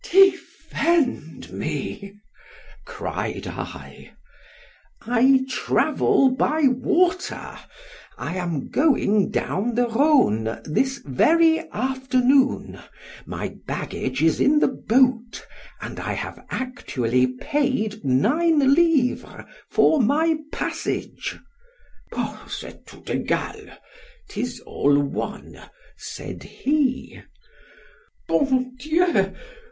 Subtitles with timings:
[0.03, 2.13] Defend me!
[2.87, 4.09] cried I——
[5.05, 14.57] I travel by water—I am going down the Rhône this very afternoon—my baggage is in
[14.57, 21.37] the boat—and I have actually paid nine livres for my passage——
[22.47, 25.59] C'est tout egal—'tis all one;
[25.95, 27.21] said he.
[28.27, 29.35] _Bon Dieu!